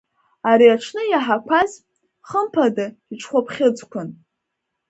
[0.49, 1.71] Ари аҽны иаҳақәаз,
[2.27, 4.09] хымԥада, иҽхәаԥхьыӡқәан.